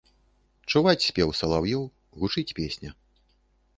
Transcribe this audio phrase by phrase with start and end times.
[0.71, 1.85] Чуваць спеў салаўёў,
[2.23, 2.89] гучыць песня.